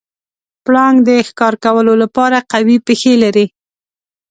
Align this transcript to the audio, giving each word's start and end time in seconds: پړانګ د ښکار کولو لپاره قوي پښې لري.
پړانګ 0.65 0.97
د 1.07 1.09
ښکار 1.27 1.53
کولو 1.65 1.93
لپاره 2.03 2.37
قوي 2.51 2.77
پښې 2.87 3.13
لري. 3.23 3.45